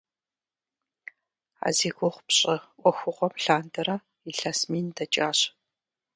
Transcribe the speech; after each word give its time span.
А 1.65 1.67
зи 1.77 1.89
гугъу 1.97 2.23
пщӏы 2.27 2.55
ӏуэхугъуэм 2.81 3.33
лъандэрэ 3.43 3.95
илъэс 4.29 4.59
мин 4.71 4.87
дэкӏащ. 4.95 5.39